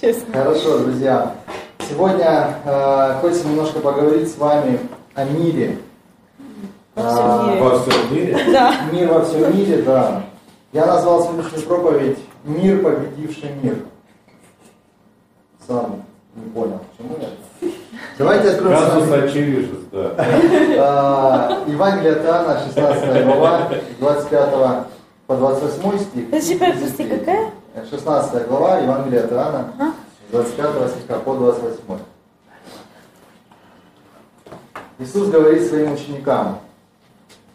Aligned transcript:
честно. 0.00 0.32
Хорошо, 0.32 0.78
друзья. 0.78 1.34
Сегодня 1.88 2.54
э, 2.64 3.14
хочется 3.20 3.46
немножко 3.48 3.80
поговорить 3.80 4.32
с 4.32 4.38
вами 4.38 4.78
о 5.14 5.24
мире. 5.24 5.78
Во 6.94 7.10
всем 7.10 7.48
мире. 7.50 7.62
Во 7.62 7.78
всем 7.78 8.14
мире? 8.14 8.38
Да. 8.52 8.74
Мир 8.92 9.12
во 9.12 9.24
всем 9.24 9.56
мире, 9.56 9.82
да. 9.82 10.22
Я 10.72 10.86
назвал 10.86 11.24
сегодняшнюю 11.24 11.62
проповедь 11.64 12.18
«Мир, 12.44 12.80
победивший 12.80 13.50
мир». 13.62 13.76
Сам 15.66 16.04
не 16.36 16.48
понял, 16.50 16.80
почему 16.96 17.18
нет. 17.18 17.74
Давайте 18.18 18.50
откроем 18.50 18.78
с 18.78 18.80
Казус 18.82 19.08
вами, 19.08 19.24
очевидность, 19.24 19.90
да. 19.90 20.14
э, 20.18 21.70
Евангелие 21.70 22.12
от 22.12 22.24
Иоанна, 22.24 22.60
16 22.66 23.24
глава, 23.24 23.68
25 23.98 24.50
по 25.26 25.36
28 25.36 25.98
стих. 25.98 26.26
Подожди, 26.26 26.56
прости, 26.56 27.04
какая? 27.04 27.50
16 27.74 28.48
глава, 28.48 28.78
Евангелие 28.78 29.20
от 29.20 29.32
Иоанна, 29.32 29.72
Ага. 29.78 29.92
25 30.32 30.90
стиха 30.90 31.18
по 31.20 31.34
28. 31.34 31.98
Иисус 34.98 35.28
говорит 35.28 35.66
своим 35.66 35.92
ученикам, 35.92 36.58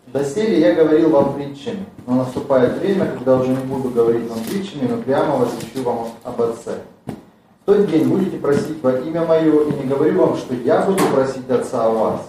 «Доселе 0.08 0.60
я 0.60 0.74
говорил 0.74 1.10
вам 1.10 1.34
притчами, 1.34 1.86
но 2.08 2.16
наступает 2.16 2.78
время, 2.78 3.05
когда 3.08 3.36
уже 3.38 3.50
не 3.50 3.64
буду 3.66 3.90
говорить 3.90 4.30
вам 4.30 4.40
притчами, 4.40 4.88
но 4.88 4.98
прямо 4.98 5.36
возвещу 5.36 5.84
вам 5.84 6.08
об 6.24 6.41
Отце. 6.41 6.80
В 7.05 7.66
тот 7.66 7.88
день 7.88 8.08
будете 8.08 8.38
просить 8.38 8.82
во 8.82 8.94
имя 8.94 9.26
Мое, 9.26 9.63
и 9.70 9.74
не 9.74 9.84
говорю 9.84 10.22
вам, 10.26 10.38
что 10.38 10.54
я 10.54 10.82
буду 10.82 11.04
просить 11.13 11.50
Отца 11.50 11.88
о 11.88 11.90
вас, 11.90 12.22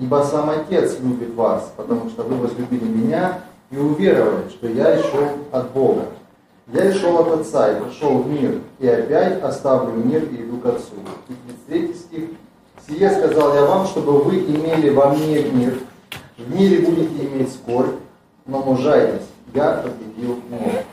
ибо 0.00 0.24
сам 0.28 0.50
Отец 0.50 0.98
любит 1.00 1.34
вас, 1.34 1.72
потому 1.76 2.08
что 2.10 2.24
вы 2.24 2.36
возлюбили 2.36 2.84
Меня 2.84 3.40
и 3.70 3.76
уверовали, 3.76 4.48
что 4.48 4.66
я 4.66 5.00
шел 5.02 5.28
от 5.52 5.70
Бога. 5.70 6.06
Я 6.70 6.84
и 6.84 6.92
от 6.92 7.40
Отца 7.40 7.72
и 7.72 7.82
пришел 7.82 8.18
в 8.18 8.28
мир, 8.28 8.60
и 8.78 8.86
опять 8.86 9.42
оставлю 9.42 9.92
мир 9.92 10.24
и 10.24 10.42
иду 10.42 10.58
к 10.58 10.66
Отцу. 10.66 10.96
И 11.28 11.34
33 11.66 11.94
стих. 11.94 12.24
Сие 12.86 13.10
сказал 13.10 13.54
я 13.54 13.64
вам, 13.64 13.86
чтобы 13.86 14.22
вы 14.22 14.36
имели 14.40 14.90
во 14.90 15.08
мне 15.10 15.44
мир. 15.44 15.78
В 16.36 16.54
мире 16.54 16.86
будете 16.86 17.26
иметь 17.26 17.52
скорбь, 17.54 17.96
но 18.44 18.58
мужайтесь, 18.58 19.26
я 19.54 19.82
победил 19.82 20.40
мир. 20.50 20.84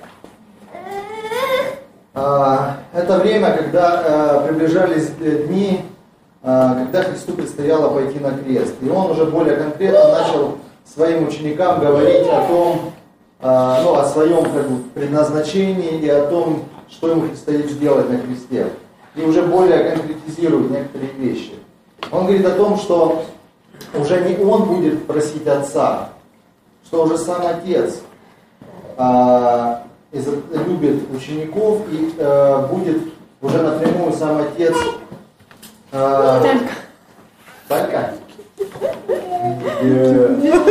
А, 2.13 2.77
Это 2.93 3.19
время, 3.19 3.51
когда 3.51 4.03
э, 4.05 4.47
приближались 4.47 5.09
э, 5.19 5.47
дни, 5.47 5.81
э, 6.41 6.73
когда 6.83 7.03
Христу 7.03 7.33
предстояло 7.33 7.93
пойти 7.93 8.19
на 8.19 8.31
крест. 8.31 8.75
И 8.81 8.87
он 8.87 9.11
уже 9.11 9.25
более 9.25 9.57
конкретно 9.57 10.07
начал 10.07 10.57
своим 10.85 11.27
ученикам 11.27 11.81
говорить 11.81 12.25
о 12.27 12.47
том, 12.47 12.93
э, 13.45 13.83
ну, 13.83 13.95
о 13.95 14.05
своем 14.05 14.43
как 14.43 14.69
бы, 14.69 14.83
предназначении 14.95 15.99
и 15.99 16.09
о 16.09 16.25
том, 16.27 16.63
что 16.89 17.09
ему 17.09 17.27
предстоит 17.27 17.69
сделать 17.69 18.09
на 18.09 18.17
кресте. 18.17 18.67
И 19.15 19.21
уже 19.21 19.43
более 19.43 19.91
конкретизирует 19.91 20.71
некоторые 20.71 21.11
вещи. 21.13 21.53
Он 22.11 22.25
говорит 22.25 22.45
о 22.45 22.51
том, 22.51 22.77
что 22.77 23.23
уже 23.93 24.21
не 24.21 24.43
он 24.43 24.65
будет 24.65 25.05
просить 25.05 25.47
Отца, 25.47 26.09
что 26.85 27.03
уже 27.03 27.17
сам 27.17 27.45
Отец 27.45 27.99
а, 28.97 29.83
из- 30.11 30.27
любит 30.67 31.03
учеников 31.13 31.81
и 31.91 32.13
э, 32.17 32.67
будет 32.67 32.97
уже 33.41 33.61
напрямую 33.61 34.13
сам 34.13 34.37
Отец 34.39 34.75
а, 35.91 36.41
Только. 36.41 36.73
только? 37.67 38.09
Вот, 39.81 40.64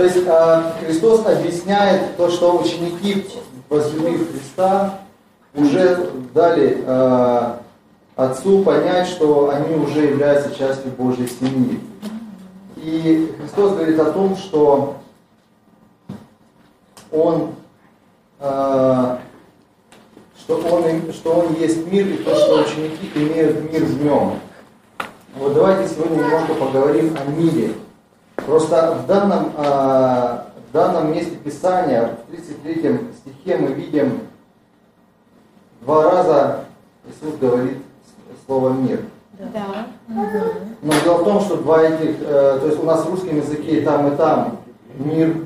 то 0.00 0.04
есть 0.04 0.26
а, 0.26 0.72
Христос 0.80 1.26
объясняет 1.26 2.16
то, 2.16 2.30
что 2.30 2.58
ученики, 2.58 3.26
возлюбив 3.68 4.32
Христа, 4.32 5.00
уже 5.54 6.10
дали 6.32 6.82
а, 6.86 7.60
Отцу 8.16 8.62
понять, 8.62 9.08
что 9.08 9.50
они 9.50 9.74
уже 9.74 10.06
являются 10.06 10.56
частью 10.56 10.92
Божьей 10.92 11.28
семьи. 11.28 11.78
И 12.76 13.30
Христос 13.38 13.72
говорит 13.72 14.00
о 14.00 14.10
том, 14.10 14.38
что 14.38 14.96
Он, 17.12 17.50
а, 18.38 19.18
что 20.38 20.56
он, 20.56 21.12
что 21.12 21.34
он 21.34 21.54
есть 21.56 21.86
мир, 21.92 22.06
и 22.06 22.16
то, 22.16 22.34
что 22.34 22.62
ученики 22.62 23.10
имеют 23.14 23.70
мир 23.70 23.84
в 23.84 24.02
нем. 24.02 24.40
Вот 25.36 25.52
давайте 25.52 25.92
сегодня 25.94 26.22
немножко 26.22 26.54
поговорим 26.54 27.14
о 27.20 27.30
мире. 27.30 27.74
Просто 28.50 28.98
в 29.04 29.06
данном, 29.06 29.52
а, 29.56 30.46
в 30.68 30.72
данном 30.72 31.12
месте 31.12 31.36
Писания, 31.36 32.16
в 32.26 32.32
33 32.32 32.98
стихе 33.20 33.56
мы 33.56 33.68
видим 33.68 34.22
два 35.82 36.10
раза 36.10 36.64
Иисус 37.06 37.38
говорит 37.38 37.76
слово 38.46 38.70
«мир». 38.70 39.02
Да. 39.38 39.86
Но 40.82 40.92
дело 41.04 41.18
в 41.18 41.24
том, 41.24 41.40
что 41.42 41.58
два 41.58 41.80
этих, 41.80 42.16
э, 42.22 42.58
то 42.60 42.66
есть 42.66 42.82
у 42.82 42.86
нас 42.86 43.04
в 43.04 43.10
русском 43.10 43.36
языке 43.36 43.82
и 43.82 43.84
там, 43.84 44.12
и 44.12 44.16
там 44.16 44.58
мир 44.96 45.36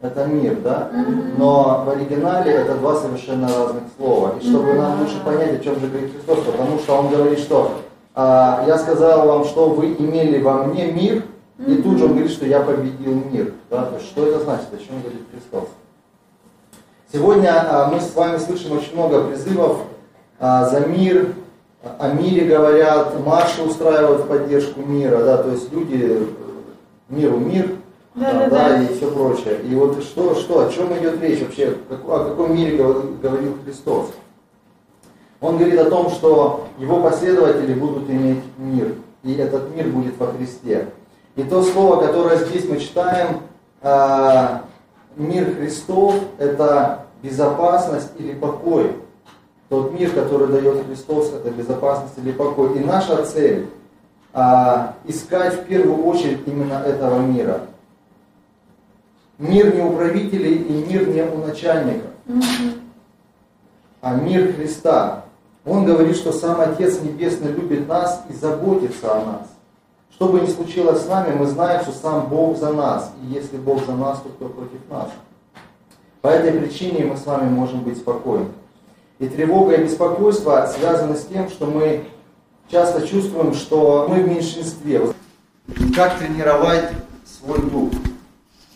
это 0.00 0.24
мир, 0.24 0.56
да? 0.64 0.90
Но 1.36 1.84
в 1.84 1.90
оригинале 1.90 2.50
это 2.50 2.76
два 2.76 2.94
совершенно 2.96 3.46
разных 3.46 3.82
слова. 3.98 4.36
И 4.40 4.48
чтобы 4.48 4.72
нам 4.72 5.02
лучше 5.02 5.20
понять, 5.22 5.60
о 5.60 5.62
чем 5.62 5.78
же 5.78 5.88
говорит 5.88 6.12
Христос, 6.14 6.38
потому 6.46 6.78
что 6.78 6.94
Он 6.94 7.08
говорит, 7.08 7.40
что 7.40 7.72
а, 8.14 8.64
я 8.66 8.78
сказал 8.78 9.28
вам, 9.28 9.44
что 9.44 9.68
вы 9.68 9.94
имели 9.98 10.42
во 10.42 10.64
мне 10.64 10.90
мир, 10.90 11.24
и 11.58 11.76
тут 11.76 11.98
же 11.98 12.06
Он 12.06 12.13
говорит, 12.24 12.36
что 12.36 12.46
я 12.46 12.60
победил 12.60 13.14
мир. 13.30 13.52
Да? 13.70 13.84
То 13.86 13.96
есть, 13.96 14.06
что 14.08 14.26
это 14.26 14.40
значит, 14.40 14.68
о 14.72 14.76
чем 14.78 15.00
говорит 15.00 15.22
Христос? 15.30 15.68
Сегодня 17.12 17.52
а, 17.54 17.90
мы 17.90 18.00
с 18.00 18.14
вами 18.14 18.38
слышим 18.38 18.76
очень 18.76 18.94
много 18.94 19.24
призывов 19.24 19.82
а, 20.40 20.68
за 20.68 20.80
мир, 20.80 21.34
о 21.98 22.08
мире 22.12 22.46
говорят, 22.46 23.24
марши 23.24 23.62
устраивают 23.62 24.22
в 24.22 24.26
поддержку 24.26 24.80
мира, 24.80 25.18
да, 25.22 25.42
то 25.42 25.50
есть 25.50 25.70
люди 25.70 26.26
миру 27.08 27.36
мир, 27.36 27.76
Да, 28.14 28.30
а, 28.30 28.50
да, 28.50 28.68
да. 28.70 28.82
и 28.82 28.94
все 28.96 29.10
прочее. 29.10 29.60
И 29.62 29.74
вот 29.74 30.02
что, 30.02 30.34
что, 30.34 30.66
о 30.66 30.72
чем 30.72 30.96
идет 30.98 31.20
речь 31.20 31.40
вообще, 31.42 31.76
о 31.90 32.28
каком 32.30 32.54
мире 32.56 32.78
гов- 32.78 33.20
говорил 33.20 33.58
Христос? 33.64 34.08
Он 35.40 35.58
говорит 35.58 35.78
о 35.78 35.90
том, 35.90 36.10
что 36.10 36.66
его 36.78 37.00
последователи 37.00 37.74
будут 37.74 38.08
иметь 38.08 38.42
мир, 38.56 38.94
и 39.22 39.34
этот 39.34 39.74
мир 39.76 39.86
будет 39.88 40.16
во 40.18 40.28
Христе. 40.28 40.88
И 41.36 41.42
то 41.42 41.62
слово, 41.62 42.06
которое 42.06 42.38
здесь 42.44 42.68
мы 42.68 42.78
читаем, 42.78 43.40
а, 43.82 44.62
мир 45.16 45.54
Христов, 45.56 46.14
это 46.38 47.06
безопасность 47.22 48.10
или 48.18 48.34
покой. 48.34 48.96
Тот 49.68 49.92
мир, 49.98 50.10
который 50.10 50.48
дает 50.48 50.86
Христос, 50.86 51.32
это 51.32 51.50
безопасность 51.50 52.14
или 52.18 52.30
покой. 52.32 52.76
И 52.76 52.80
наша 52.80 53.24
цель 53.24 53.68
а, 54.32 54.94
искать 55.04 55.54
в 55.54 55.64
первую 55.64 56.04
очередь 56.04 56.46
именно 56.46 56.74
этого 56.74 57.20
мира. 57.20 57.62
Мир 59.38 59.74
не 59.74 59.82
у 59.82 59.96
правителей 59.96 60.54
и 60.54 60.72
мир 60.72 61.08
не 61.08 61.22
у 61.22 61.38
начальников, 61.38 62.10
а 64.00 64.14
мир 64.14 64.52
Христа. 64.52 65.24
Он 65.64 65.84
говорит, 65.84 66.16
что 66.16 66.30
сам 66.32 66.60
Отец 66.60 67.00
Небесный 67.00 67.50
любит 67.50 67.88
нас 67.88 68.22
и 68.28 68.32
заботится 68.34 69.16
о 69.16 69.24
нас. 69.24 69.53
Что 70.14 70.28
бы 70.28 70.40
ни 70.40 70.46
случилось 70.46 71.02
с 71.02 71.08
нами, 71.08 71.34
мы 71.34 71.46
знаем, 71.46 71.82
что 71.82 71.90
сам 71.90 72.28
Бог 72.28 72.56
за 72.56 72.72
нас. 72.72 73.12
И 73.22 73.32
если 73.34 73.56
Бог 73.56 73.84
за 73.84 73.92
нас, 73.92 74.20
то 74.20 74.28
кто 74.28 74.48
против 74.48 74.78
нас? 74.88 75.08
По 76.20 76.28
этой 76.28 76.52
причине 76.52 77.04
мы 77.04 77.16
с 77.16 77.26
вами 77.26 77.50
можем 77.50 77.80
быть 77.82 77.98
спокойны. 77.98 78.46
И 79.18 79.26
тревога 79.26 79.74
и 79.74 79.82
беспокойство 79.82 80.72
связаны 80.78 81.16
с 81.16 81.24
тем, 81.24 81.48
что 81.48 81.66
мы 81.66 82.04
часто 82.70 83.06
чувствуем, 83.06 83.54
что 83.54 84.06
мы 84.08 84.22
в 84.22 84.28
меньшинстве. 84.28 85.02
Как 85.96 86.18
тренировать 86.18 86.90
свой 87.26 87.58
дух? 87.58 87.90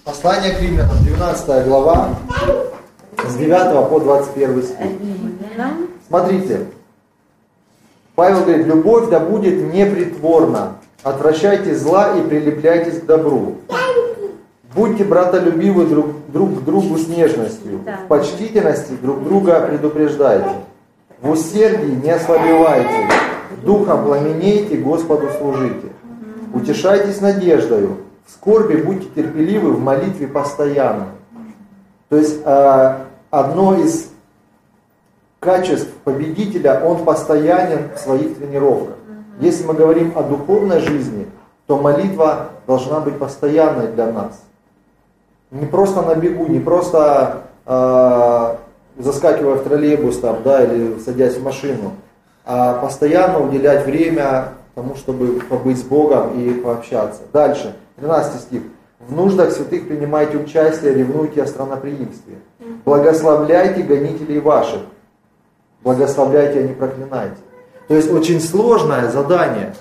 Послание 0.05 0.55
к 0.55 0.61
Римлянам, 0.61 0.97
12 1.05 1.67
глава, 1.69 2.17
с 3.29 3.35
9 3.37 3.89
по 3.89 4.01
21 4.01 4.63
стих. 4.65 4.77
Смотрите, 6.09 6.67
Павел 8.17 8.41
говорит, 8.41 8.67
любовь 8.67 9.09
да 9.11 9.21
будет 9.21 9.73
непритворна, 9.73 10.79
отвращайте 11.03 11.75
зла 11.75 12.17
и 12.17 12.23
прилепляйтесь 12.23 13.01
к 13.01 13.07
добру. 13.07 13.57
Будьте 14.75 15.05
братолюбивы 15.05 15.87
друг, 15.87 16.07
друг 16.29 16.61
к 16.61 16.65
другу 16.65 16.99
с 16.99 17.09
нежностью, 17.09 17.81
Да. 17.85 17.97
в 18.05 18.09
почтительности 18.09 18.93
друг 19.01 19.25
друга 19.25 19.61
предупреждайте, 19.67 20.51
в 21.21 21.31
усердии 21.31 21.95
не 21.95 22.11
ослабевайте, 22.11 23.09
духом 23.65 24.05
пламенейте, 24.05 24.77
Господу 24.77 25.29
служите. 25.39 25.89
Утешайтесь 26.53 27.21
надеждою, 27.21 27.97
в 28.27 28.31
скорби 28.31 28.77
будьте 28.77 29.07
терпеливы, 29.15 29.73
в 29.73 29.81
молитве 29.81 30.29
постоянно. 30.29 31.07
То 32.09 32.17
есть 32.17 32.41
э, 32.45 32.97
одно 33.31 33.75
из 33.79 34.11
качеств 35.41 35.91
победителя, 36.05 36.83
он 36.85 37.05
постоянен 37.05 37.89
в 37.95 37.99
своих 37.99 38.37
тренировках. 38.37 38.95
Если 39.41 39.65
мы 39.65 39.75
говорим 39.75 40.13
о 40.17 40.23
духовной 40.23 40.81
жизни, 40.81 41.27
то 41.67 41.79
молитва 41.79 42.51
должна 42.67 43.01
быть 43.01 43.19
постоянной 43.19 43.89
для 43.89 44.11
нас. 44.11 44.43
Не 45.51 45.67
просто 45.67 46.03
на 46.03 46.15
бегу, 46.15 46.47
не 46.47 46.59
просто 46.59 47.45
э, 47.67 48.57
заскакивая 48.99 49.57
в 49.57 49.63
троллейбус 49.63 50.19
там, 50.19 50.43
да, 50.43 50.65
или 50.65 50.99
садясь 50.99 51.37
в 51.37 51.43
машину, 51.43 51.93
а 52.45 52.75
постоянно 52.75 53.41
уделять 53.41 53.87
время 53.87 54.49
тому, 54.75 54.95
чтобы 54.95 55.41
побыть 55.49 55.79
с 55.79 55.83
Богом 55.83 56.39
и 56.41 56.55
пообщаться. 56.55 57.21
Дальше, 57.33 57.75
13 57.97 58.41
стих. 58.41 58.63
В 59.01 59.15
нуждах 59.15 59.53
святых 59.53 59.89
принимайте 59.89 60.37
участие, 60.37 60.95
ревнуйте 60.95 61.43
о 61.43 61.47
страноприимстве. 61.47 62.35
Благословляйте 62.85 63.83
гонителей 63.83 64.41
ваших. 64.41 64.81
Благословляйте, 65.83 66.61
а 66.61 66.63
не 66.63 66.75
проклинайте. 66.75 67.37
То 67.89 67.97
есть 67.97 68.13
очень 68.13 68.41
сложное 68.41 69.11
задание. 69.11 69.75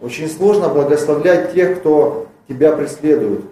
Очень 0.00 0.28
сложно 0.30 0.68
благословлять 0.68 1.52
тех, 1.52 1.80
кто 1.80 2.26
тебя 2.48 2.72
преследует. 2.72 3.44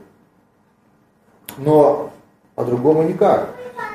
Но 1.56 2.10
по-другому 2.54 3.02
никак. 3.02 3.48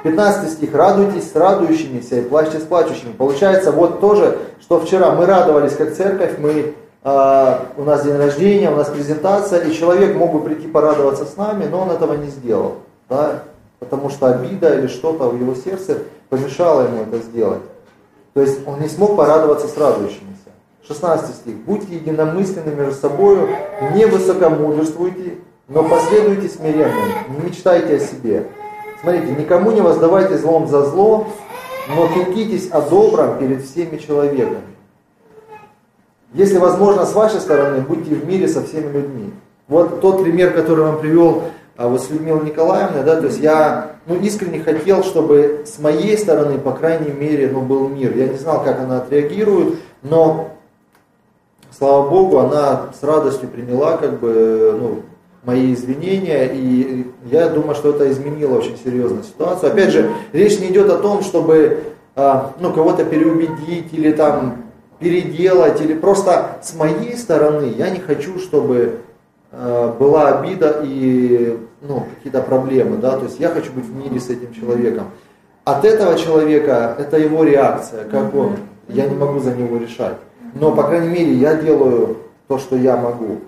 15 0.04 0.52
стих. 0.52 0.74
Радуйтесь 0.74 1.32
с 1.32 1.36
радующимися 1.36 2.18
и 2.18 2.22
плачьте 2.22 2.60
с 2.60 2.64
плачущими. 2.64 3.14
Получается 3.14 3.72
вот 3.72 4.02
тоже, 4.02 4.40
что 4.62 4.80
вчера 4.80 5.12
мы 5.12 5.26
радовались 5.26 5.76
как 5.76 5.96
церковь, 5.96 6.38
мы 6.40 6.74
э, 7.04 7.58
у 7.78 7.84
нас 7.84 8.04
день 8.04 8.18
рождения, 8.18 8.72
у 8.72 8.76
нас 8.76 8.90
презентация, 8.90 9.62
и 9.62 9.74
человек 9.74 10.16
мог 10.16 10.34
бы 10.34 10.42
прийти 10.42 10.68
порадоваться 10.68 11.26
с 11.26 11.38
нами, 11.38 11.66
но 11.66 11.82
он 11.82 11.92
этого 11.92 12.16
не 12.16 12.30
сделал. 12.30 12.76
Да? 13.10 13.44
Потому 13.80 14.10
что 14.10 14.28
обида 14.28 14.78
или 14.78 14.88
что-то 14.88 15.30
в 15.30 15.40
его 15.40 15.56
сердце 15.56 16.00
помешало 16.30 16.82
ему 16.82 17.04
это 17.04 17.20
сделать. 17.20 17.62
То 18.34 18.42
есть 18.42 18.68
он 18.68 18.82
не 18.82 18.88
смог 18.88 19.16
порадоваться 19.16 19.68
с 19.68 19.78
радующимися. 19.78 20.34
16 20.88 21.36
стих. 21.36 21.56
Будьте 21.58 21.96
единомысленны 21.96 22.76
между 22.76 22.96
собой, 22.96 23.38
не 23.94 24.06
высокомудрствуйте, 24.06 25.36
но 25.70 25.84
последуйте 25.84 26.50
смиренным, 26.50 27.10
не 27.30 27.50
мечтайте 27.50 27.96
о 27.96 28.00
себе. 28.00 28.48
Смотрите, 29.02 29.34
никому 29.34 29.72
не 29.72 29.82
воздавайте 29.82 30.38
злом 30.38 30.68
за 30.68 30.84
зло, 30.84 31.28
но 31.96 32.08
пекитесь 32.08 32.70
о 32.70 32.82
добром 32.82 33.38
перед 33.38 33.64
всеми 33.64 33.98
человеками. 33.98 34.62
Если 36.34 36.58
возможно, 36.58 37.06
с 37.06 37.14
вашей 37.14 37.40
стороны, 37.40 37.82
будьте 37.82 38.16
в 38.16 38.26
мире 38.26 38.48
со 38.48 38.64
всеми 38.64 38.92
людьми. 38.92 39.34
Вот 39.68 40.02
тот 40.02 40.24
пример, 40.24 40.54
который 40.54 40.84
вам 40.84 41.00
привел 41.00 41.44
а 41.76 41.88
вот 41.88 42.02
с 42.02 42.10
Людмилой 42.10 42.46
Николаевной, 42.46 43.04
да, 43.04 43.20
то 43.20 43.28
есть 43.28 43.40
я 43.40 43.94
ну, 44.06 44.16
искренне 44.16 44.60
хотел, 44.60 45.04
чтобы 45.04 45.64
с 45.66 45.80
моей 45.80 46.18
стороны, 46.18 46.58
по 46.60 46.72
крайней 46.72 47.12
мере, 47.12 47.50
ну, 47.52 47.62
был 47.62 47.88
мир. 47.88 48.16
Я 48.16 48.28
не 48.28 48.38
знал, 48.38 48.64
как 48.64 48.80
она 48.80 48.98
отреагирует, 48.98 49.76
но, 50.02 50.50
слава 51.76 52.10
Богу, 52.10 52.38
она 52.40 52.90
с 53.00 53.04
радостью 53.04 53.50
приняла 53.50 53.98
как 53.98 54.20
бы, 54.20 54.78
ну, 54.80 55.02
мои 55.44 55.74
извинения, 55.74 56.46
и 56.54 57.12
я 57.26 57.50
думаю, 57.50 57.76
что 57.76 57.90
это 57.90 58.10
изменило 58.12 58.58
очень 58.58 58.78
серьезно 58.78 59.24
ситуацию. 59.24 59.72
Опять 59.72 59.92
же, 59.92 60.12
речь 60.32 60.60
не 60.60 60.68
идет 60.68 60.90
о 60.90 61.00
том, 61.00 61.22
чтобы 61.22 61.84
а, 62.16 62.54
ну, 62.60 62.72
кого-то 62.72 63.04
переубедить 63.04 63.92
или 63.92 64.12
там 64.12 64.64
переделать, 65.00 65.82
или 65.82 65.94
просто 65.94 66.58
с 66.62 66.76
моей 66.76 67.18
стороны 67.18 67.74
я 67.76 67.90
не 67.90 68.00
хочу, 68.00 68.40
чтобы 68.40 69.00
была 70.00 70.40
обида 70.40 70.82
и 70.84 71.60
ну, 71.82 72.06
какие-то 72.16 72.42
проблемы, 72.42 72.98
да, 72.98 73.18
то 73.18 73.26
есть 73.26 73.40
я 73.40 73.50
хочу 73.50 73.72
быть 73.72 73.86
в 73.86 73.96
мире 73.96 74.20
с 74.20 74.30
этим 74.30 74.54
человеком. 74.54 75.08
От 75.64 75.86
этого 75.86 76.18
человека 76.18 76.96
это 76.98 77.18
его 77.18 77.44
реакция, 77.44 78.06
как 78.06 78.34
он, 78.34 78.56
я 78.88 79.08
не 79.08 79.16
могу 79.16 79.40
за 79.40 79.54
него 79.54 79.78
решать. 79.78 80.18
Но, 80.56 80.72
по 80.76 80.84
крайней 80.84 81.10
мере, 81.10 81.34
я 81.34 81.56
делаю 81.56 82.18
то, 82.48 82.58
что 82.58 82.76
я 82.76 82.98
могу. 82.98 83.40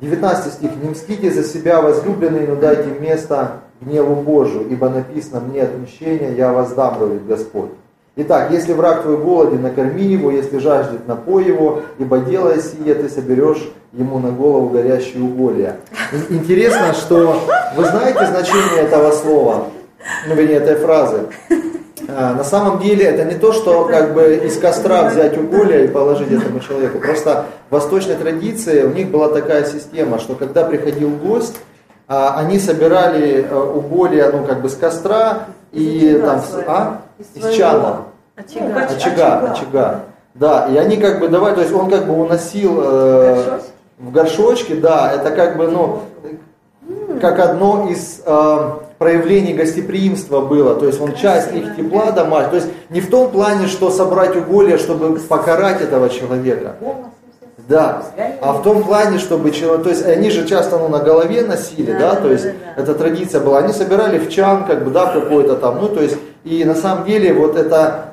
19 0.00 0.52
стих. 0.52 0.70
«Не 0.82 0.90
мстите 0.90 1.30
за 1.30 1.42
себя, 1.42 1.80
возлюбленные, 1.80 2.46
но 2.46 2.56
дайте 2.56 2.90
место 3.00 3.60
гневу 3.80 4.16
Божию, 4.16 4.68
ибо 4.68 4.88
написано, 4.88 5.40
мне 5.40 5.62
отмщение, 5.62 6.36
я 6.36 6.52
воздам, 6.52 6.98
говорит 6.98 7.26
Господь». 7.26 7.70
Итак, 8.18 8.50
если 8.50 8.72
враг 8.72 9.02
твой 9.02 9.18
голоден, 9.18 9.60
накорми 9.60 10.04
его, 10.04 10.30
если 10.30 10.56
жаждет, 10.56 11.06
напой 11.06 11.44
его, 11.44 11.82
ибо 11.98 12.18
делая 12.18 12.62
сие, 12.62 12.94
ты 12.94 13.10
соберешь 13.10 13.68
ему 13.92 14.18
на 14.18 14.30
голову 14.30 14.70
горящие 14.70 15.22
уголья. 15.22 15.76
Интересно, 16.30 16.94
что 16.94 17.38
вы 17.76 17.84
знаете 17.84 18.26
значение 18.26 18.84
этого 18.84 19.12
слова, 19.12 19.66
ну, 20.26 20.34
вернее, 20.34 20.56
этой 20.56 20.76
фразы. 20.76 21.26
А, 22.08 22.32
на 22.32 22.44
самом 22.44 22.78
деле 22.78 23.04
это 23.04 23.24
не 23.24 23.34
то, 23.34 23.52
что 23.52 23.84
как 23.84 24.14
бы 24.14 24.40
из 24.44 24.56
костра 24.58 25.10
взять 25.10 25.36
уголья 25.36 25.84
и 25.84 25.88
положить 25.88 26.32
этому 26.32 26.60
человеку. 26.60 26.98
Просто 26.98 27.46
в 27.68 27.74
восточной 27.74 28.14
традиции 28.14 28.84
у 28.84 28.94
них 28.94 29.10
была 29.10 29.28
такая 29.28 29.64
система, 29.64 30.18
что 30.20 30.34
когда 30.34 30.64
приходил 30.64 31.10
гость, 31.10 31.56
а, 32.08 32.38
они 32.38 32.60
собирали 32.60 33.44
э, 33.44 33.54
уголья, 33.54 34.30
ну 34.30 34.44
как 34.44 34.62
бы 34.62 34.68
с 34.68 34.76
костра 34.76 35.48
и 35.72 36.18
там, 36.24 36.42
а? 36.66 37.02
Из 37.34 37.56
чана. 37.56 38.04
Очага. 38.36 38.86
Очага, 38.86 39.52
очага. 39.52 40.00
Да, 40.34 40.68
и 40.70 40.76
они 40.76 40.98
как 40.98 41.20
бы 41.20 41.28
давай, 41.28 41.54
то 41.54 41.62
есть 41.62 41.72
он 41.72 41.88
как 41.88 42.06
бы 42.06 42.12
уносил 42.12 42.78
э, 42.82 43.60
в 43.98 44.12
горшочке, 44.12 44.74
да, 44.74 45.10
это 45.12 45.30
как 45.30 45.56
бы, 45.56 45.68
ну, 45.68 46.02
как 47.20 47.38
одно 47.38 47.88
из 47.88 48.20
э, 48.24 48.70
проявлений 48.98 49.54
гостеприимства 49.54 50.42
было. 50.42 50.74
То 50.74 50.86
есть 50.86 51.00
он 51.00 51.14
часть 51.14 51.54
их 51.54 51.76
тепла 51.76 52.10
домашнего. 52.10 52.50
То 52.50 52.56
есть 52.56 52.68
не 52.90 53.00
в 53.00 53.10
том 53.10 53.30
плане, 53.30 53.66
что 53.66 53.90
собрать 53.90 54.36
уголья, 54.36 54.78
чтобы 54.78 55.18
покарать 55.20 55.80
этого 55.80 56.08
человека. 56.10 56.76
Да, 57.68 58.02
а 58.40 58.52
в 58.52 58.62
том 58.62 58.84
плане, 58.84 59.18
чтобы 59.18 59.50
человек, 59.50 59.82
то 59.82 59.90
есть 59.90 60.06
они 60.06 60.30
же 60.30 60.46
часто 60.46 60.78
ну, 60.78 60.88
на 60.88 61.00
голове 61.00 61.42
носили, 61.42 61.92
да, 61.92 62.14
да 62.14 62.20
то 62.20 62.30
есть 62.30 62.44
да, 62.44 62.52
да. 62.76 62.82
эта 62.82 62.94
традиция 62.94 63.40
была, 63.40 63.58
они 63.58 63.72
собирали 63.72 64.18
в 64.18 64.30
чан, 64.30 64.66
как 64.66 64.84
бы, 64.84 64.92
да, 64.92 65.06
какой-то 65.06 65.56
там, 65.56 65.80
ну, 65.80 65.88
то 65.88 66.00
есть, 66.00 66.16
и 66.44 66.64
на 66.64 66.76
самом 66.76 67.04
деле 67.06 67.34
вот 67.34 67.56
это 67.56 68.12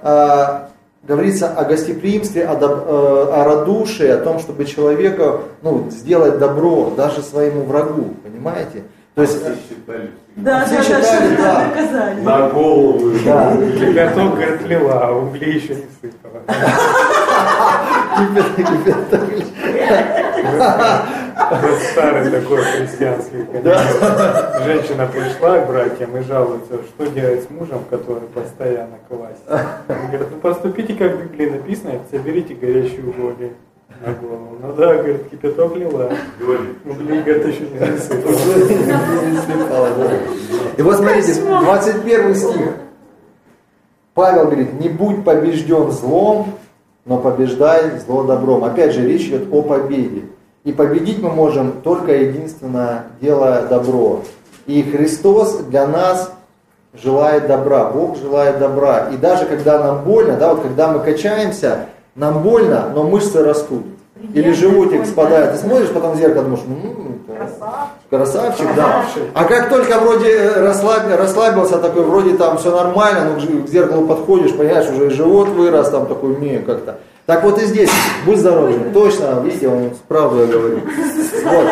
э, 1.04 1.08
говорится 1.08 1.50
о 1.50 1.66
гостеприимстве, 1.66 2.46
о, 2.46 2.56
доб, 2.56 2.72
э, 2.72 3.28
о 3.32 3.44
радушии, 3.44 4.08
о 4.08 4.18
том, 4.18 4.40
чтобы 4.40 4.66
человека, 4.66 5.42
ну, 5.62 5.88
сделать 5.92 6.40
добро 6.40 6.92
даже 6.98 7.22
своему 7.22 7.64
врагу, 7.64 8.16
понимаете? 8.24 8.84
То 9.14 9.22
есть, 9.22 9.38
да, 10.36 10.66
все 10.66 10.78
да, 10.78 10.84
считали, 10.84 11.36
да, 11.36 11.72
да. 11.76 12.14
На 12.24 12.50
голову. 12.50 13.12
Да. 13.24 13.56
Кипяток 13.56 14.34
говорит, 14.34 14.64
лила, 14.64 15.08
а 15.08 15.12
угли 15.12 15.52
еще 15.52 15.76
не 15.76 15.86
сыпала. 16.02 16.42
Старый 21.92 22.30
такой 22.30 22.62
христианский 22.64 23.46
конечно. 23.52 24.62
Женщина 24.66 25.08
пришла 25.08 25.60
к 25.60 25.68
братьям 25.68 26.18
и 26.18 26.24
жалуется, 26.24 26.80
что 26.84 27.08
делать 27.08 27.44
с 27.44 27.50
мужем, 27.50 27.84
который 27.90 28.28
постоянно 28.34 28.98
квасит. 29.08 29.46
Говорит, 29.88 30.28
ну 30.32 30.38
поступите, 30.38 30.94
как 30.94 31.16
в 31.16 31.24
Библии 31.24 31.50
написано, 31.50 32.00
соберите 32.12 32.54
горящие 32.54 33.04
уголья 33.06 33.52
на 34.06 34.14
голову. 34.14 34.58
Ну 34.62 34.74
да, 34.74 34.96
говорит, 34.96 35.30
кипяток 35.30 35.76
лила. 35.76 36.10
Угли, 36.86 37.22
говорит, 37.22 37.46
еще 37.48 37.68
не 37.68 37.80
засыпала. 37.98 39.88
И 40.78 40.82
вот 40.82 40.98
смотрите, 40.98 41.34
21 41.34 42.36
стих. 42.36 42.74
Павел 44.14 44.46
говорит, 44.46 44.74
не 44.80 44.90
будь 44.90 45.24
побежден 45.24 45.92
злом, 45.92 46.54
но 47.06 47.18
побеждай 47.18 48.00
зло 48.06 48.24
добром. 48.24 48.64
Опять 48.64 48.94
же, 48.94 49.06
речь 49.06 49.28
идет 49.28 49.48
о 49.52 49.62
победе. 49.62 50.24
И 50.64 50.72
победить 50.72 51.22
мы 51.22 51.30
можем 51.30 51.82
только 51.84 52.14
единственно 52.14 53.04
делая 53.22 53.68
добро. 53.68 54.22
И 54.66 54.82
Христос 54.84 55.58
для 55.58 55.86
нас 55.88 56.32
желает 56.94 57.48
добра, 57.48 57.92
Бог 57.92 58.18
желает 58.18 58.60
добра. 58.60 59.10
И 59.12 59.18
даже 59.18 59.46
когда 59.46 59.80
нам 59.80 60.04
больно, 60.04 60.38
да, 60.38 60.54
вот 60.54 60.64
когда 60.64 60.88
мы 60.88 61.00
качаемся, 61.00 61.88
нам 62.16 62.42
больно, 62.44 62.92
но 62.94 63.04
мышцы 63.04 63.44
растут. 63.44 63.84
Или 64.34 64.52
животик 64.54 65.06
спадает. 65.06 65.52
Ты 65.52 65.58
смотришь 65.58 65.90
потом 65.90 66.14
в 66.14 66.18
зеркало, 66.18 66.44
думаешь, 66.44 66.64
м-м, 66.66 67.13
красавчик. 68.10 68.68
красавчик, 68.68 68.68
да. 68.76 69.06
А 69.34 69.44
как 69.46 69.70
только 69.70 70.00
вроде 70.00 70.30
э, 70.30 70.66
расслаб, 70.66 71.04
расслабился, 71.18 71.78
такой, 71.78 72.04
вроде 72.04 72.36
там 72.38 72.58
все 72.58 72.76
нормально, 72.76 73.32
ну 73.32 73.64
к 73.64 73.68
зеркалу 73.70 74.08
подходишь, 74.08 74.56
понимаешь, 74.56 74.90
уже 74.90 75.10
живот 75.10 75.50
вырос, 75.50 75.90
там 75.90 76.06
такой, 76.08 76.36
не, 76.38 76.60
как-то. 76.60 76.98
Так 77.26 77.44
вот 77.44 77.62
и 77.62 77.66
здесь, 77.66 77.90
будь 78.26 78.40
здоров, 78.40 78.70
точно, 78.94 79.40
видите, 79.44 79.70
он 79.70 79.92
правду 80.08 80.42
я 80.42 80.48
говорю. 80.48 80.82
Вот. 81.46 81.66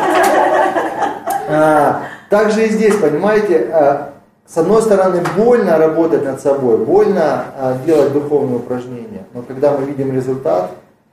А, 1.49 2.03
также 2.29 2.65
и 2.65 2.69
здесь, 2.69 2.95
понимаете, 2.95 3.69
а, 3.73 4.13
с 4.47 4.57
одной 4.57 4.81
стороны, 4.81 5.21
больно 5.35 5.77
работать 5.77 6.23
над 6.23 6.39
собой, 6.39 6.77
больно 6.77 7.45
а, 7.57 7.77
делать 7.85 8.13
духовные 8.13 8.57
упражнения, 8.57 9.25
но 9.33 9.41
когда 9.41 9.71
мы 9.71 9.85
видим 9.85 10.13
результат, 10.13 10.71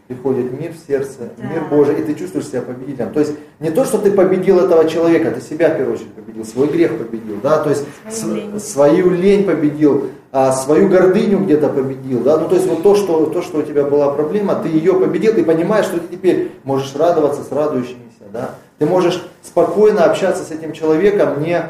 приходит 0.08 0.58
мир 0.58 0.72
в 0.72 0.90
сердце, 0.90 1.28
да. 1.36 1.46
мир 1.46 1.64
Божий, 1.70 2.00
и 2.00 2.02
ты 2.02 2.14
чувствуешь 2.14 2.46
себя 2.46 2.62
победителем. 2.62 3.12
То 3.12 3.20
есть 3.20 3.34
не 3.60 3.70
то, 3.70 3.84
что 3.84 3.98
ты 3.98 4.10
победил 4.10 4.58
этого 4.58 4.88
человека, 4.88 5.30
ты 5.30 5.42
себя 5.42 5.68
в 5.68 5.76
первую 5.76 5.96
очередь 5.96 6.14
победил, 6.14 6.46
свой 6.46 6.68
грех 6.68 6.96
победил, 6.96 7.36
да, 7.42 7.62
то 7.62 7.68
есть 7.68 7.84
свою 8.10 8.36
лень, 8.36 8.60
свою 8.60 9.10
лень 9.10 9.44
победил, 9.44 10.06
а, 10.32 10.52
свою 10.52 10.88
гордыню 10.88 11.40
где-то 11.40 11.68
победил, 11.68 12.20
да, 12.20 12.38
ну 12.38 12.48
то 12.48 12.54
есть 12.54 12.66
вот 12.66 12.82
то 12.82 12.94
что, 12.94 13.26
то, 13.26 13.42
что 13.42 13.58
у 13.58 13.62
тебя 13.62 13.84
была 13.84 14.10
проблема, 14.10 14.54
ты 14.54 14.68
ее 14.68 14.94
победил, 14.94 15.34
ты 15.34 15.44
понимаешь, 15.44 15.84
что 15.84 16.00
ты 16.00 16.08
теперь 16.08 16.52
можешь 16.64 16.96
радоваться 16.96 17.42
с 17.42 17.52
радующимися, 17.52 17.98
да, 18.32 18.52
ты 18.78 18.86
можешь 18.86 19.22
спокойно 19.42 20.04
общаться 20.04 20.42
с 20.42 20.50
этим 20.50 20.72
человеком, 20.72 21.42
не 21.42 21.62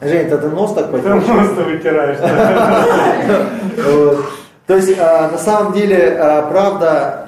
Жень, 0.00 0.26
это 0.26 0.38
ты 0.38 0.48
нос 0.48 0.74
так 0.74 0.92
Ты 0.92 0.98
потянешь? 0.98 1.26
нос 1.26 1.48
вытираешь. 1.56 2.18
То 4.68 4.76
есть 4.76 4.98
а, 4.98 5.30
на 5.30 5.38
самом 5.38 5.72
деле 5.72 6.14
а, 6.20 6.42
правда, 6.42 7.27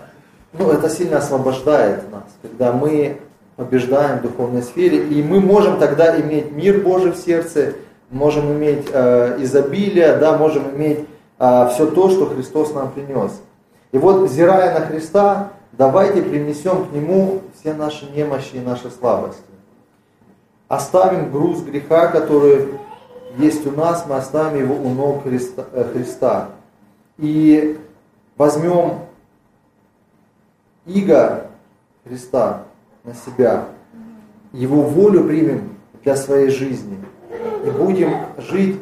ну 0.53 0.71
это 0.71 0.89
сильно 0.89 1.19
освобождает 1.19 2.11
нас, 2.11 2.25
когда 2.43 2.73
мы 2.73 3.19
побеждаем 3.57 4.19
в 4.19 4.23
духовной 4.23 4.63
сфере, 4.63 5.07
и 5.07 5.23
мы 5.23 5.41
можем 5.41 5.79
тогда 5.79 6.19
иметь 6.21 6.51
мир 6.53 6.81
Божий 6.81 7.13
в 7.13 7.17
сердце, 7.17 7.75
можем 8.11 8.53
иметь 8.53 8.87
э, 8.93 9.37
изобилие, 9.41 10.17
да, 10.17 10.37
можем 10.37 10.71
иметь 10.77 11.07
все 11.73 11.87
то, 11.87 12.11
что 12.11 12.27
Христос 12.27 12.75
нам 12.75 12.93
принес. 12.93 13.33
И 13.93 13.99
вот, 13.99 14.29
взирая 14.29 14.79
на 14.79 14.85
Христа, 14.85 15.53
давайте 15.73 16.21
принесем 16.21 16.85
к 16.85 16.93
Нему 16.93 17.41
все 17.59 17.73
наши 17.73 18.05
немощи 18.15 18.57
и 18.57 18.61
наши 18.61 18.91
слабости. 18.91 19.43
Оставим 20.69 21.33
груз 21.33 21.63
греха, 21.63 22.09
который 22.09 22.69
есть 23.39 23.67
у 23.67 23.71
нас, 23.71 24.05
мы 24.07 24.17
оставим 24.17 24.61
его 24.61 24.75
у 24.75 24.91
ног 24.91 25.23
Христа. 25.23 25.65
э, 25.73 25.85
Христа. 25.93 26.49
И 27.17 27.79
возьмем 28.37 29.01
иго 30.95 31.47
Христа 32.05 32.65
на 33.05 33.15
себя, 33.15 33.67
Его 34.53 34.83
волю 34.83 35.25
примем 35.25 35.77
для 36.03 36.17
своей 36.17 36.51
жизни 36.51 36.99
и 37.65 37.71
будем 37.71 38.13
жить, 38.39 38.81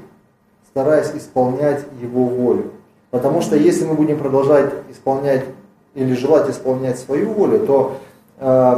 стараясь 0.71 1.11
исполнять 1.15 1.85
Его 2.01 2.25
волю. 2.25 2.73
Потому 3.11 3.41
что 3.41 3.57
если 3.57 3.85
мы 3.85 3.95
будем 3.95 4.19
продолжать 4.19 4.73
исполнять 4.91 5.45
или 5.95 6.15
желать 6.15 6.51
исполнять 6.51 6.99
свою 6.99 7.33
волю, 7.33 7.67
то 7.67 7.97
э, 8.39 8.77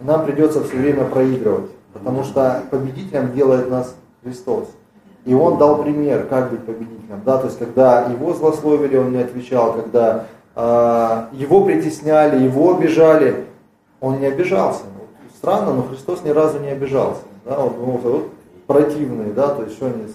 нам 0.00 0.24
придется 0.24 0.62
все 0.64 0.76
время 0.76 1.04
проигрывать. 1.04 1.70
Потому 1.92 2.24
что 2.24 2.62
победителем 2.70 3.32
делает 3.32 3.70
нас 3.70 3.94
Христос. 4.22 4.68
И 5.24 5.34
он 5.34 5.58
дал 5.58 5.82
пример, 5.82 6.26
как 6.26 6.50
быть 6.50 6.64
победителем. 6.64 7.22
Да? 7.24 7.38
То 7.38 7.46
есть, 7.46 7.58
когда 7.58 8.04
его 8.04 8.34
злословили, 8.34 8.96
он 8.96 9.12
не 9.12 9.22
отвечал, 9.22 9.72
когда 9.72 10.26
его 10.56 11.64
притесняли, 11.64 12.42
его 12.42 12.76
обижали, 12.76 13.44
он 14.00 14.20
не 14.20 14.26
обижался. 14.26 14.84
Ну, 14.84 15.04
Странно, 15.36 15.74
но 15.74 15.82
Христос 15.82 16.22
ни 16.24 16.30
разу 16.30 16.58
не 16.60 16.68
обижался. 16.68 17.20
Да? 17.44 17.58
Он 17.58 17.74
думал, 17.74 18.00
вот 18.02 18.30
противные, 18.66 19.32
да, 19.32 19.48
то 19.48 19.62
есть 19.62 19.76
что 19.76 19.86
они 19.86 20.06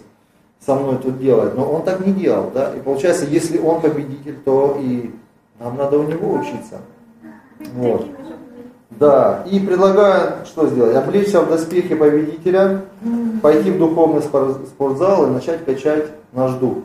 со 0.65 0.75
мной 0.75 0.97
тут 0.97 1.19
делают. 1.19 1.55
Но 1.55 1.71
он 1.71 1.83
так 1.83 2.05
не 2.05 2.11
делал. 2.11 2.51
Да? 2.53 2.73
И 2.75 2.79
получается, 2.79 3.25
если 3.25 3.59
он 3.59 3.81
победитель, 3.81 4.37
то 4.43 4.77
и 4.79 5.11
нам 5.59 5.77
надо 5.77 5.99
у 5.99 6.03
него 6.03 6.33
учиться. 6.33 6.79
Вот. 7.75 8.07
Да, 8.89 9.43
и 9.49 9.59
предлагаю, 9.59 10.45
что 10.45 10.67
сделать? 10.67 10.95
Облечься 10.95 11.41
в 11.41 11.49
доспехи 11.49 11.95
победителя, 11.95 12.81
пойти 13.41 13.71
в 13.71 13.79
духовный 13.79 14.21
спор- 14.21 14.59
спортзал 14.67 15.27
и 15.27 15.29
начать 15.31 15.63
качать 15.63 16.07
наш 16.33 16.51
дух. 16.53 16.79